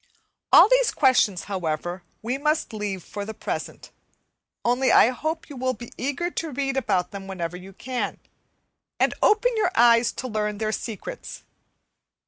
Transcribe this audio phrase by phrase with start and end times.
[0.51, 3.91] All these questions, however, we must leave for the present;
[4.65, 8.17] only I hope you will be eager to read about them wherever you can,
[8.99, 11.43] and open your eyes to learn their secrets.